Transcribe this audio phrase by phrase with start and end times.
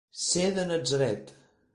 [0.19, 1.35] Ser de Natzaret.